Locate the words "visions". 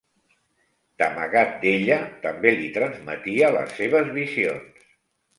4.17-4.89